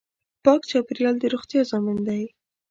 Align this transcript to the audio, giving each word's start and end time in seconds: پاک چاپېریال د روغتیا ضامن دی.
پاک 0.43 0.61
چاپېریال 0.71 1.15
د 1.19 1.23
روغتیا 1.33 1.61
ضامن 1.71 1.97
دی. 2.07 2.23